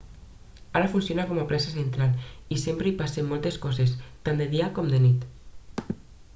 [0.77, 3.95] ara funciona com a plaça central i sempre hi passen moltes coses
[4.29, 5.33] tant de dia com de nit